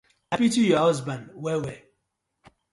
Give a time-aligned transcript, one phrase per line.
[0.31, 1.81] I pity yu husban well well.